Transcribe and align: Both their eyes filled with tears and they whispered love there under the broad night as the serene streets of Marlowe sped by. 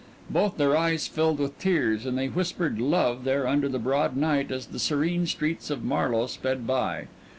Both 0.31 0.57
their 0.57 0.75
eyes 0.75 1.07
filled 1.07 1.37
with 1.37 1.59
tears 1.59 2.07
and 2.07 2.17
they 2.17 2.25
whispered 2.27 2.81
love 2.81 3.23
there 3.23 3.45
under 3.47 3.69
the 3.69 3.77
broad 3.77 4.17
night 4.17 4.49
as 4.51 4.65
the 4.65 4.79
serene 4.79 5.27
streets 5.27 5.69
of 5.69 5.83
Marlowe 5.83 6.25
sped 6.25 6.65
by. 6.65 7.05